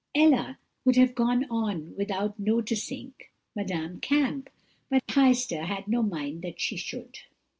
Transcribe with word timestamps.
"Ella 0.15 0.57
would 0.83 0.95
have 0.95 1.13
gone 1.13 1.45
on 1.51 1.95
without 1.95 2.39
noticing 2.39 3.13
Madame 3.55 3.99
Kamp, 3.99 4.49
but 4.89 5.05
Heister 5.09 5.65
had 5.65 5.87
no 5.87 6.01
mind 6.01 6.41
that 6.41 6.59
she 6.59 6.75
should. 6.75 7.19